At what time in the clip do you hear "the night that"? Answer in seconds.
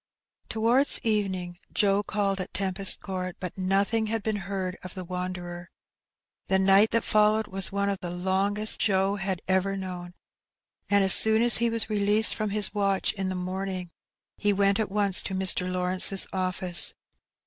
6.47-7.03